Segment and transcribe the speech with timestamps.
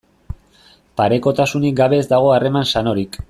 [1.01, 3.19] Parekotasunik gabe ez dago harreman sanorik.